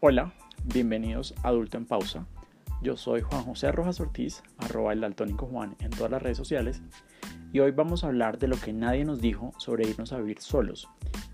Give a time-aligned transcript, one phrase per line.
[0.00, 2.24] Hola, bienvenidos a Adulto en Pausa.
[2.82, 6.80] Yo soy Juan José Rojas Ortiz, arroba el daltónico Juan en todas las redes sociales,
[7.52, 10.40] y hoy vamos a hablar de lo que nadie nos dijo sobre irnos a vivir
[10.40, 10.88] solos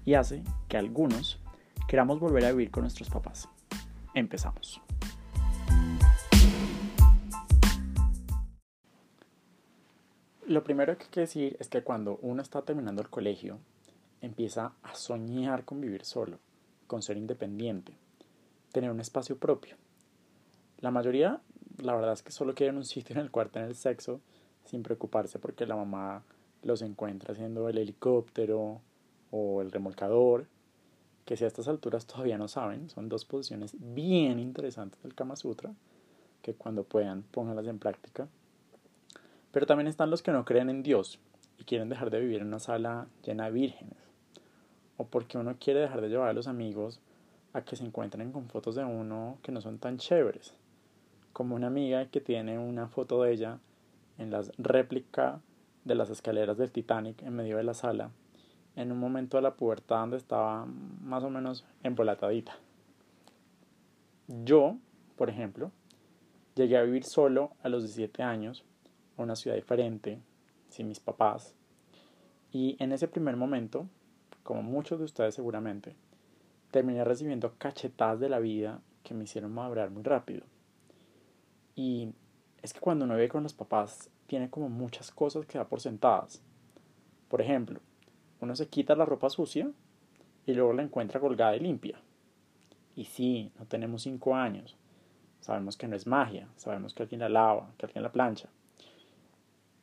[0.07, 1.43] y hace que algunos
[1.89, 3.51] queramos volver a vivir con nuestros papás.
[4.15, 4.81] Empezamos.
[10.47, 13.59] Lo primero que hay que decir es que cuando uno está terminando el colegio,
[14.23, 16.39] empieza a soñar con vivir solo,
[16.87, 17.99] con ser independiente
[18.75, 19.77] tener un espacio propio.
[20.81, 21.41] La mayoría,
[21.81, 24.21] la verdad es que solo quieren un sitio en el cual tener sexo
[24.65, 26.25] sin preocuparse porque la mamá
[26.63, 28.81] los encuentra haciendo el helicóptero
[29.31, 30.47] o el remolcador,
[31.25, 35.37] que si a estas alturas todavía no saben, son dos posiciones bien interesantes del Kama
[35.37, 35.73] Sutra,
[36.43, 38.29] que cuando puedan pónganlas en práctica.
[39.53, 41.21] Pero también están los que no creen en Dios
[41.59, 43.99] y quieren dejar de vivir en una sala llena de vírgenes,
[44.97, 47.01] o porque uno quiere dejar de llevar a los amigos
[47.55, 50.55] a que se encuentren con fotos de uno que no son tan chéveres.
[51.33, 53.59] Como una amiga que tiene una foto de ella
[54.19, 55.41] en la réplica
[55.85, 58.11] de las escaleras del Titanic en medio de la sala,
[58.77, 62.57] en un momento de la pubertad donde estaba más o menos embolatadita.
[64.27, 64.77] Yo,
[65.17, 65.71] por ejemplo,
[66.57, 68.65] llegué a vivir solo a los 17 años,
[69.17, 70.21] a una ciudad diferente,
[70.71, 71.55] sin mis papás,
[72.51, 73.87] y en ese primer momento,
[74.43, 75.95] como muchos de ustedes seguramente,
[76.75, 80.43] terminé recibiendo cachetadas de la vida que me hicieron madurar muy rápido.
[81.77, 82.09] Y
[82.63, 85.81] es que cuando uno vive con los papás, tiene como muchas cosas que da por
[85.81, 86.43] sentadas.
[87.29, 87.79] Por ejemplo,
[88.41, 89.71] uno se quita la ropa sucia
[90.47, 92.01] y luego la encuentra colgada y limpia.
[92.97, 94.77] Y sí, no tenemos cinco años.
[95.39, 98.49] Sabemos que no es magia, sabemos que alguien la lava, que alguien la plancha.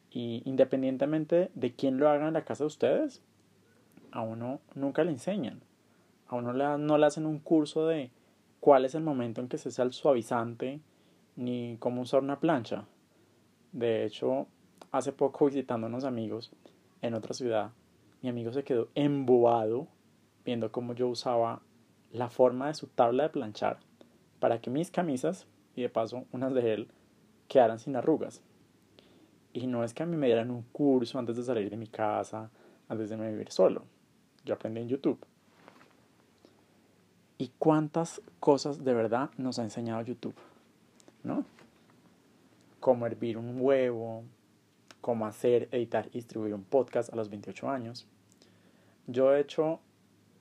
[0.10, 3.22] Y independientemente de quién lo haga en la casa de ustedes,
[4.12, 5.62] a uno nunca le enseñan.
[6.32, 8.10] A uno no le hacen un curso de
[8.62, 10.80] cuál es el momento en que se usa el suavizante
[11.36, 12.86] ni cómo usar una plancha.
[13.74, 14.48] De hecho,
[14.94, 16.54] hace poco visitando a unos amigos
[17.02, 17.72] en otra ciudad,
[18.22, 19.90] mi amigo se quedó embobado
[20.46, 21.64] viendo cómo yo usaba
[22.14, 23.82] la forma de su tabla de planchar
[24.40, 26.88] para que mis camisas, y de paso unas de él,
[27.50, 28.42] quedaran sin arrugas.
[29.52, 31.88] Y no es que a mí me dieran un curso antes de salir de mi
[31.88, 32.50] casa,
[32.88, 33.84] antes de vivir solo.
[34.46, 35.20] Yo aprendí en YouTube.
[37.42, 40.36] ¿Y cuántas cosas de verdad nos ha enseñado YouTube?
[41.24, 41.44] ¿No?
[42.80, 44.24] Cómo hervir un huevo,
[45.02, 48.06] cómo hacer, editar y distribuir un podcast a los 28 años.
[49.08, 49.80] Yo, de hecho,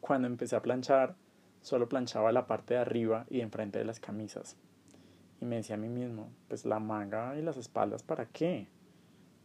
[0.02, 1.16] cuando empecé a planchar,
[1.62, 4.58] solo planchaba la parte de arriba y de enfrente de las camisas.
[5.40, 8.68] Y me decía a mí mismo, pues la manga y las espaldas, ¿para qué?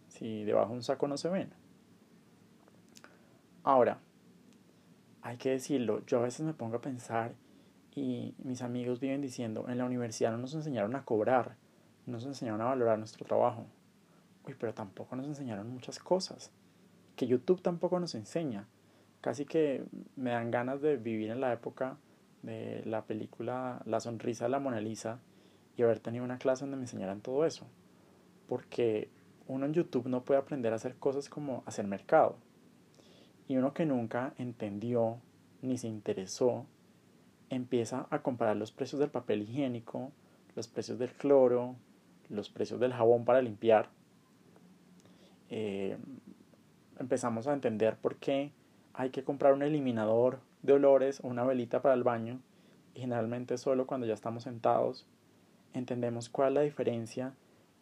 [0.09, 1.53] Si debajo de un saco no se ven.
[3.63, 4.01] Ahora,
[5.21, 7.33] hay que decirlo, yo a veces me pongo a pensar
[7.95, 11.55] y mis amigos viven diciendo, en la universidad no nos enseñaron a cobrar,
[12.05, 13.65] no nos enseñaron a valorar nuestro trabajo.
[14.45, 16.51] Uy, pero tampoco nos enseñaron muchas cosas,
[17.15, 18.67] que YouTube tampoco nos enseña.
[19.21, 19.85] Casi que
[20.15, 21.97] me dan ganas de vivir en la época
[22.43, 25.19] de la película La sonrisa de la Mona Lisa
[25.75, 27.65] y haber tenido una clase donde me enseñaran todo eso.
[28.47, 29.09] Porque
[29.47, 32.35] uno en YouTube no puede aprender a hacer cosas como hacer mercado.
[33.47, 35.17] Y uno que nunca entendió
[35.61, 36.67] ni se interesó
[37.55, 40.11] empieza a comparar los precios del papel higiénico,
[40.55, 41.75] los precios del cloro,
[42.29, 43.89] los precios del jabón para limpiar.
[45.49, 45.97] Eh,
[46.99, 48.51] empezamos a entender por qué
[48.93, 52.39] hay que comprar un eliminador de olores o una velita para el baño.
[52.93, 55.05] Y generalmente solo cuando ya estamos sentados
[55.73, 57.33] entendemos cuál es la diferencia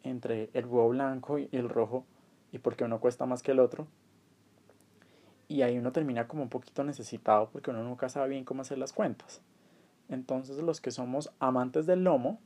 [0.02, 2.04] entre el huevo blanco y el rojo
[2.52, 3.86] y por qué uno cuesta más que el otro.
[5.46, 8.78] Y ahí uno termina como un poquito necesitado porque uno nunca sabe bien cómo hacer
[8.78, 9.40] las cuentas.
[10.08, 12.38] Entonces los que somos amantes del lomo,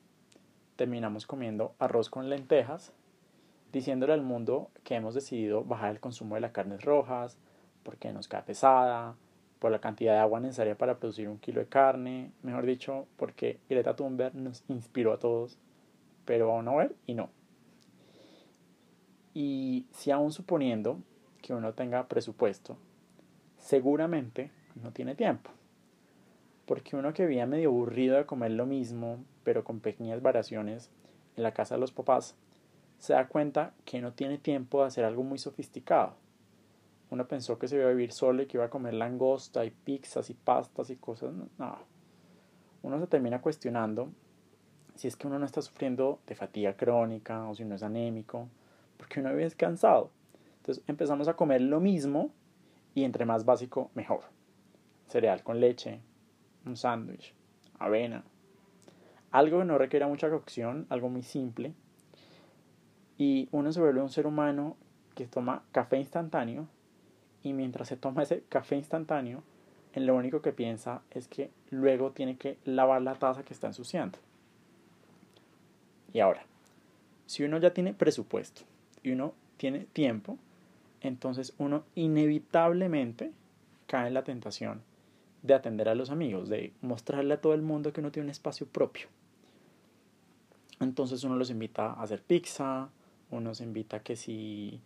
[0.76, 2.92] terminamos comiendo arroz con lentejas,
[3.72, 7.36] diciéndole al mundo que hemos decidido bajar el consumo de las carnes rojas,
[7.82, 9.16] porque nos queda pesada,
[9.58, 13.58] por la cantidad de agua necesaria para producir un kilo de carne, mejor dicho, porque
[13.68, 15.58] Greta Thunberg nos inspiró a todos,
[16.24, 17.30] pero a uno ver y no.
[19.34, 21.00] Y si aún suponiendo
[21.42, 22.76] que uno tenga presupuesto,
[23.56, 25.50] seguramente no tiene tiempo
[26.68, 30.90] porque uno que vive medio aburrido de comer lo mismo, pero con pequeñas variaciones
[31.34, 32.36] en la casa de los papás,
[32.98, 36.14] se da cuenta que no tiene tiempo de hacer algo muy sofisticado.
[37.10, 39.70] Uno pensó que se iba a vivir solo y que iba a comer langosta y
[39.70, 41.32] pizzas y pastas y cosas.
[41.56, 41.78] No.
[42.82, 44.10] Uno se termina cuestionando
[44.94, 48.46] si es que uno no está sufriendo de fatiga crónica o si uno es anémico,
[48.98, 50.10] porque uno vive descansado.
[50.58, 52.30] Entonces empezamos a comer lo mismo
[52.94, 54.24] y entre más básico, mejor.
[55.06, 56.02] Cereal con leche,
[56.68, 57.34] un sándwich,
[57.78, 58.24] avena,
[59.30, 61.74] Algo que no requiera mucha cocción, algo muy simple.
[63.18, 64.76] Y uno se vuelve un ser humano
[65.14, 66.68] que toma café instantáneo
[67.42, 69.42] y mientras se toma ese café instantáneo,
[69.94, 73.66] en lo único que piensa es que luego tiene que lavar la taza que está
[73.66, 74.18] ensuciando.
[76.12, 76.42] Y ahora,
[77.26, 78.62] si uno ya tiene presupuesto
[79.02, 80.38] y uno tiene tiempo,
[81.00, 83.32] entonces uno inevitablemente
[83.86, 84.82] cae en la tentación
[85.42, 88.30] de atender a los amigos, de mostrarle a todo el mundo que uno tiene un
[88.30, 89.08] espacio propio.
[90.80, 92.90] Entonces uno los invita a hacer pizza,
[93.30, 94.80] uno se invita que si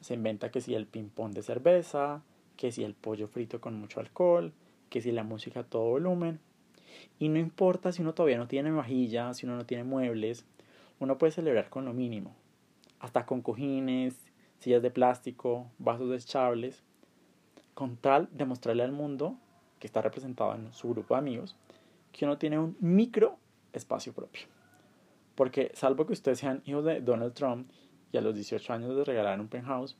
[0.00, 2.22] se inventa que si el ping-pong de cerveza,
[2.56, 4.52] que si el pollo frito con mucho alcohol,
[4.90, 6.40] que si la música a todo volumen.
[7.18, 10.44] Y no importa si uno todavía no tiene vajilla, si uno no tiene muebles,
[11.00, 12.34] uno puede celebrar con lo mínimo.
[13.00, 14.14] Hasta con cojines,
[14.58, 16.82] sillas de plástico, vasos desechables,
[17.74, 19.36] con tal de mostrarle al mundo,
[19.78, 21.56] que está representado en su grupo de amigos,
[22.12, 23.36] que uno tiene un micro
[23.72, 24.46] espacio propio.
[25.34, 27.70] Porque salvo que ustedes sean hijos de Donald Trump
[28.12, 29.96] y a los 18 años les regalaron un penthouse,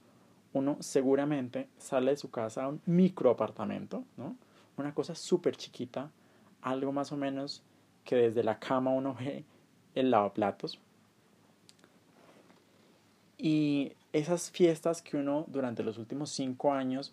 [0.53, 4.37] uno seguramente sale de su casa a un micro apartamento, ¿no?
[4.77, 6.11] Una cosa súper chiquita,
[6.63, 7.63] algo más o menos
[8.05, 9.45] que desde la cama uno ve
[9.95, 10.81] el lavaplatos.
[13.37, 17.13] Y esas fiestas que uno durante los últimos cinco años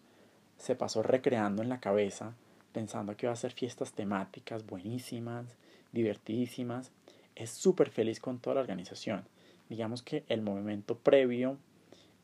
[0.58, 2.34] se pasó recreando en la cabeza,
[2.76, 5.58] pensando que iba a ser fiestas temáticas buenísimas,
[5.92, 6.92] divertidísimas,
[7.36, 9.26] es súper feliz con toda la organización
[9.70, 11.58] digamos que el movimiento previo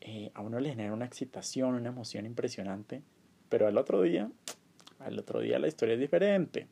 [0.00, 3.02] eh, a uno le genera una excitación, una emoción impresionante,
[3.48, 4.30] pero al otro día,
[4.98, 6.66] al otro día la historia es diferente,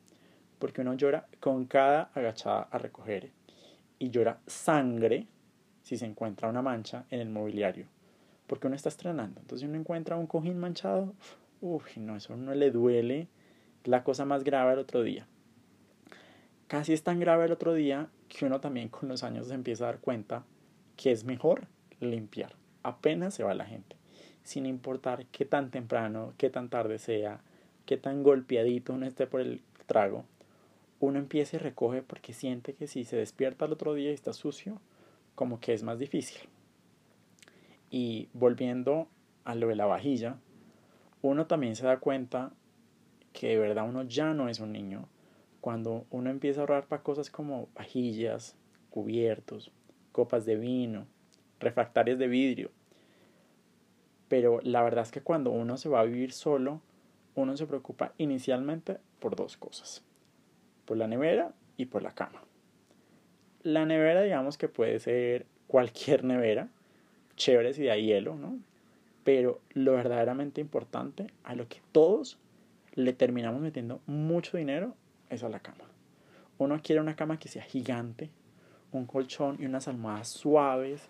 [0.59, 3.31] porque uno llora con cada agachada a recoger
[3.99, 5.27] y llora sangre
[5.81, 7.87] si se encuentra una mancha en el mobiliario,
[8.47, 9.39] porque uno está estrenando.
[9.39, 11.13] Entonces uno encuentra un cojín manchado,
[11.61, 13.27] uff, no, eso no le duele,
[13.83, 15.27] la cosa más grave el otro día.
[16.67, 19.83] Casi es tan grave el otro día que uno también con los años se empieza
[19.83, 20.45] a dar cuenta
[20.95, 21.67] que es mejor
[21.99, 22.55] limpiar.
[22.83, 23.95] Apenas se va la gente.
[24.43, 27.41] Sin importar qué tan temprano, qué tan tarde sea,
[27.85, 30.25] qué tan golpeadito uno esté por el trago,
[30.99, 34.33] uno empieza y recoge porque siente que si se despierta el otro día y está
[34.33, 34.79] sucio,
[35.35, 36.39] como que es más difícil.
[37.89, 39.07] Y volviendo
[39.43, 40.37] a lo de la vajilla,
[41.21, 42.53] uno también se da cuenta
[43.33, 45.07] que de verdad uno ya no es un niño
[45.61, 48.55] cuando uno empieza a ahorrar para cosas como vajillas,
[48.89, 49.71] cubiertos,
[50.11, 51.05] copas de vino,
[51.59, 52.71] refractarias de vidrio.
[54.27, 56.81] Pero la verdad es que cuando uno se va a vivir solo,
[57.35, 60.03] uno se preocupa inicialmente por dos cosas.
[60.85, 62.43] Por la nevera y por la cama.
[63.61, 66.69] La nevera digamos que puede ser cualquier nevera,
[67.35, 68.57] chévere si da hielo, ¿no?
[69.23, 72.39] Pero lo verdaderamente importante, a lo que todos
[72.93, 74.95] le terminamos metiendo mucho dinero,
[75.29, 75.85] es a la cama.
[76.57, 78.29] Uno quiere una cama que sea gigante,
[78.91, 81.07] un colchón y unas almohadas suaves,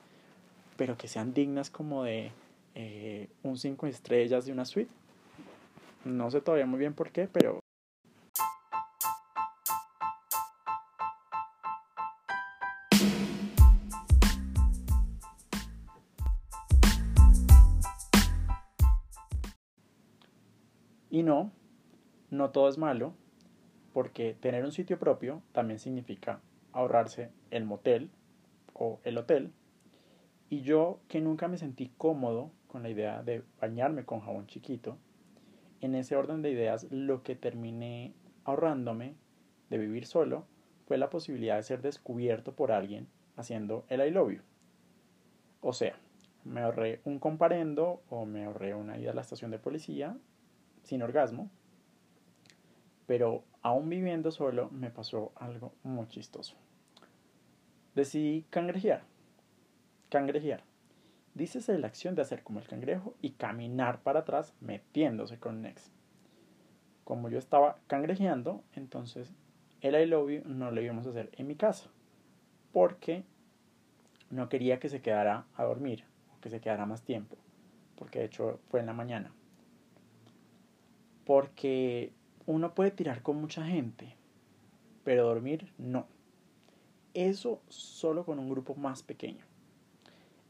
[0.77, 2.31] pero que sean dignas como de
[2.75, 4.91] eh, un 5 estrellas de una suite.
[6.05, 7.59] No sé todavía muy bien por qué, pero...
[21.09, 21.51] Y no,
[22.31, 23.13] no todo es malo,
[23.93, 28.09] porque tener un sitio propio también significa ahorrarse el motel
[28.73, 29.51] o el hotel.
[30.49, 34.97] Y yo que nunca me sentí cómodo con la idea de bañarme con jabón chiquito,
[35.81, 38.13] en ese orden de ideas lo que terminé
[38.45, 39.15] ahorrándome
[39.69, 40.45] de vivir solo
[40.87, 44.41] fue la posibilidad de ser descubierto por alguien haciendo el I.
[45.61, 45.95] O sea,
[46.43, 50.17] me ahorré un comparendo o me ahorré una ida a la estación de policía
[50.83, 51.49] sin orgasmo,
[53.11, 56.55] pero aún viviendo solo me pasó algo muy chistoso.
[57.93, 59.03] Decidí cangrejear.
[60.07, 60.63] Cangrejear.
[61.33, 65.65] Dícese la acción de hacer como el cangrejo y caminar para atrás metiéndose con un
[65.65, 65.91] ex.
[67.03, 69.33] Como yo estaba cangrejeando, entonces
[69.81, 71.89] el I love you no lo íbamos a hacer en mi casa.
[72.71, 73.25] Porque
[74.29, 77.35] no quería que se quedara a dormir o que se quedara más tiempo.
[77.97, 79.33] Porque de hecho fue en la mañana.
[81.25, 82.13] Porque
[82.45, 84.15] uno puede tirar con mucha gente,
[85.03, 86.07] pero dormir no.
[87.13, 89.45] Eso solo con un grupo más pequeño.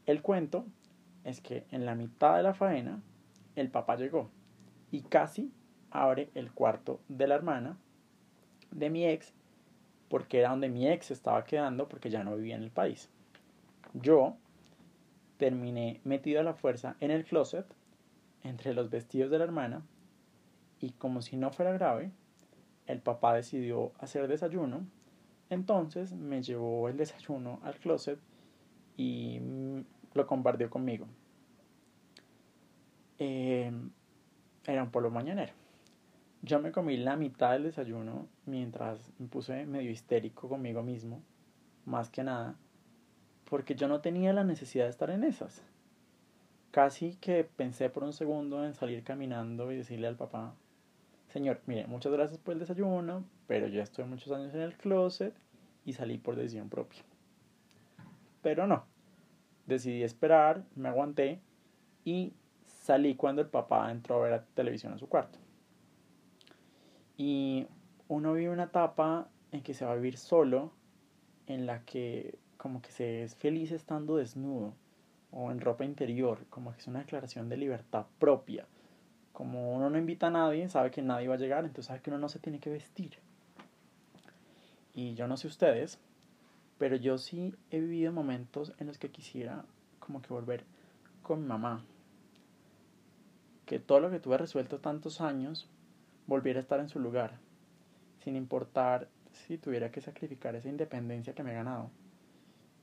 [0.06, 0.64] El cuento
[1.24, 3.02] es que en la mitad de la faena
[3.56, 4.30] el papá llegó
[4.90, 5.52] y casi
[5.90, 7.78] abre el cuarto de la hermana
[8.70, 9.32] de mi ex
[10.08, 13.08] porque era donde mi ex estaba quedando porque ya no vivía en el país.
[13.94, 14.36] Yo
[15.38, 17.66] terminé metido a la fuerza en el closet
[18.44, 19.82] entre los vestidos de la hermana
[20.82, 22.10] y como si no fuera grave,
[22.86, 24.84] el papá decidió hacer desayuno
[25.48, 28.18] Entonces me llevó el desayuno al closet
[28.96, 29.84] y mm,
[30.14, 31.06] lo compartió conmigo.
[33.18, 33.90] Em,
[34.66, 35.52] era un polvo mañanero.
[36.42, 41.22] Yo me comí la mitad del desayuno mientras me puse medio histérico conmigo mismo,
[41.84, 42.56] más que nada,
[43.48, 45.62] porque yo no tenía la necesidad de estar en esas.
[46.72, 50.54] Casi que pensé por un segundo en salir caminando y decirle al papá,
[51.32, 55.34] señor, mire, muchas gracias por el desayuno, pero yo estoy muchos años en el closet
[55.84, 57.02] y salí por decisión propia.
[58.42, 58.84] Pero no,
[59.66, 61.40] decidí esperar, me aguanté
[62.04, 62.34] y
[62.66, 65.38] salí cuando el papá entró a ver la televisión a su cuarto.
[67.16, 67.66] Y
[68.08, 70.72] uno vive una etapa en que se va a vivir solo,
[71.46, 74.74] en la que como que se es feliz estando desnudo
[75.30, 78.66] o en ropa interior, como que es una declaración de libertad propia.
[79.32, 82.10] Como uno no invita a nadie, sabe que nadie va a llegar, entonces sabe que
[82.10, 83.18] uno no se tiene que vestir.
[84.94, 85.98] Y yo no sé ustedes,
[86.78, 89.64] pero yo sí he vivido momentos en los que quisiera
[90.00, 90.64] como que volver
[91.22, 91.84] con mi mamá.
[93.64, 95.68] Que todo lo que tuve resuelto tantos años
[96.26, 97.38] volviera a estar en su lugar,
[98.22, 101.90] sin importar si tuviera que sacrificar esa independencia que me he ganado.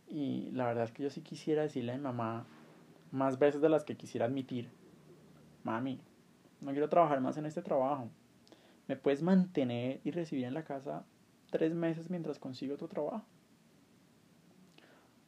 [0.08, 2.48] Y la verdad es que yo sí quisiera decirle a mi mamá
[3.12, 4.70] más veces de las que quisiera admitir,
[5.64, 6.00] mami,
[6.62, 8.10] no quiero trabajar más en este trabajo.
[8.88, 11.06] ¿Me puedes mantener y recibir en la casa
[11.52, 13.24] tres meses mientras consigo otro trabajo?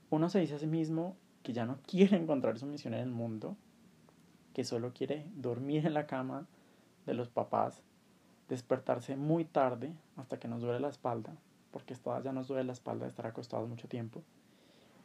[0.09, 3.11] Uno se dice a sí mismo que ya no quiere encontrar su misión en el
[3.11, 3.55] mundo,
[4.53, 6.47] que solo quiere dormir en la cama
[7.05, 7.83] de los papás
[8.49, 11.33] despertarse muy tarde hasta que nos duele la espalda,
[11.71, 14.21] porque ya nos duele la espalda de estar acostados mucho tiempo,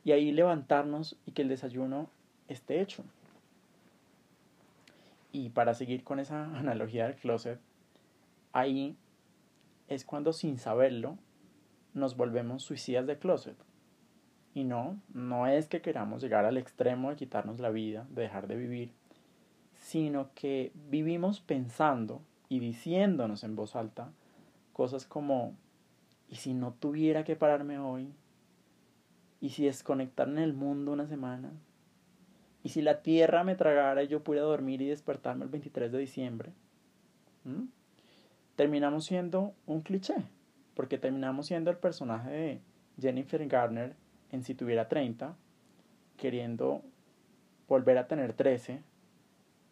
[0.04, 2.10] y ahí levantarnos y que el desayuno
[2.48, 3.04] esté hecho.
[5.36, 7.60] Y para seguir con esa analogía del closet,
[8.54, 8.96] ahí
[9.86, 11.18] es cuando sin saberlo
[11.92, 13.56] nos volvemos suicidas de closet.
[14.54, 18.46] Y no, no es que queramos llegar al extremo de quitarnos la vida, de dejar
[18.46, 18.92] de vivir,
[19.74, 24.10] sino que vivimos pensando y diciéndonos en voz alta
[24.72, 25.54] cosas como,
[26.30, 28.10] ¿y si no tuviera que pararme hoy?
[29.42, 31.52] ¿Y si desconectar en el mundo una semana?
[32.66, 35.98] ¿Y si la tierra me tragara y yo pudiera dormir y despertarme el 23 de
[35.98, 36.52] diciembre?
[37.44, 37.66] ¿Mm?
[38.56, 40.16] Terminamos siendo un cliché,
[40.74, 42.60] porque terminamos siendo el personaje de
[43.00, 43.94] Jennifer Garner
[44.32, 45.36] en Si tuviera 30,
[46.16, 46.82] queriendo
[47.68, 48.82] volver a tener 13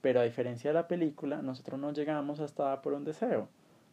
[0.01, 3.49] pero a diferencia de la película, nosotros no llegamos hasta por un deseo.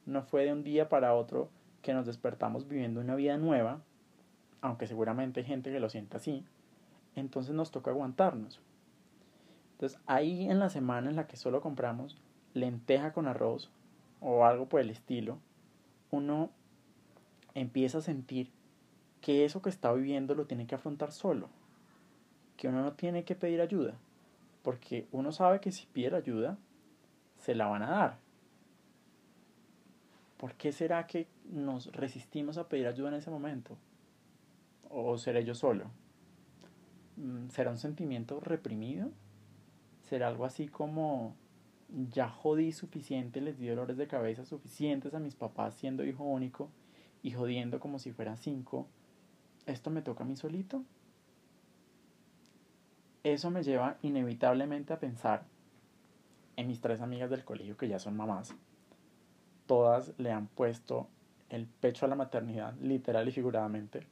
[0.05, 1.49] No fue de un día para otro
[1.81, 3.81] que nos despertamos viviendo una vida nueva,
[4.61, 6.45] aunque seguramente hay gente que lo sienta así.
[7.15, 8.61] Entonces nos toca aguantarnos.
[9.81, 12.15] Entonces ahí en la semana en la que solo compramos
[12.53, 13.71] lenteja con arroz
[14.19, 15.39] o algo por el estilo,
[16.11, 16.51] uno
[17.55, 18.51] empieza a sentir
[19.21, 21.49] que eso que está viviendo lo tiene que afrontar solo,
[22.57, 23.95] que uno no tiene que pedir ayuda,
[24.61, 26.59] porque uno sabe que si pide ayuda,
[27.39, 28.17] se la van a dar.
[30.37, 33.75] ¿Por qué será que nos resistimos a pedir ayuda en ese momento?
[34.91, 35.85] ¿O seré yo solo?
[37.17, 39.09] Mm, ¿Será un sentimiento reprimido?
[40.11, 41.37] ¿Será algo así como
[42.09, 46.69] ya jodí suficiente, les di dolores de cabeza suficientes a mis papás siendo hijo único
[47.23, 48.89] y jodiendo como si fueran cinco?
[49.65, 50.83] ¿Esto me toca a mí solito?
[53.23, 55.45] Eso me lleva inevitablemente a pensar
[56.57, 58.53] en mis tres amigas del colegio que ya son mamás.
[59.65, 61.07] Todas le han puesto
[61.47, 64.05] el pecho a la maternidad, literal y figuradamente,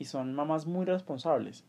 [0.00, 1.64] y son mamás muy responsables.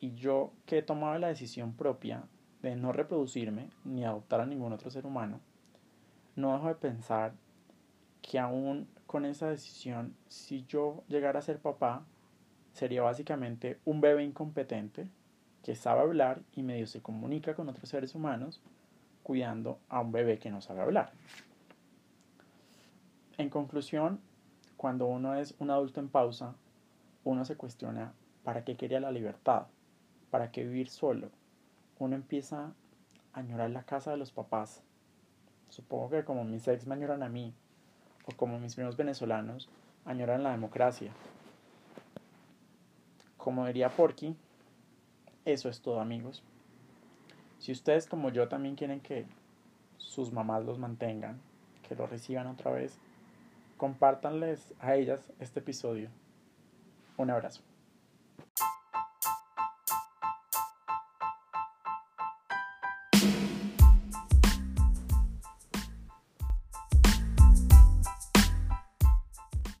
[0.00, 2.24] Y yo que he tomado la decisión propia
[2.62, 5.40] de no reproducirme ni adoptar a ningún otro ser humano,
[6.36, 7.32] no dejo de pensar
[8.22, 12.04] que aún con esa decisión, si yo llegara a ser papá,
[12.72, 15.06] sería básicamente un bebé incompetente
[15.62, 18.60] que sabe hablar y medio se comunica con otros seres humanos
[19.22, 21.12] cuidando a un bebé que no sabe hablar.
[23.38, 24.20] En conclusión,
[24.76, 26.54] cuando uno es un adulto en pausa,
[27.24, 28.12] uno se cuestiona
[28.44, 29.66] para qué quería la libertad,
[30.30, 31.30] para qué vivir solo.
[32.02, 32.74] Uno empieza
[33.32, 34.82] a añorar la casa de los papás.
[35.68, 37.54] Supongo que como mis ex me añoran a mí,
[38.26, 39.68] o como mis primos venezolanos
[40.04, 41.12] añoran la democracia.
[43.36, 44.36] Como diría Porky,
[45.44, 46.42] eso es todo amigos.
[47.60, 49.24] Si ustedes como yo también quieren que
[49.96, 51.40] sus mamás los mantengan,
[51.86, 52.98] que los reciban otra vez,
[53.76, 56.10] compártanles a ellas este episodio.
[57.16, 57.62] Un abrazo.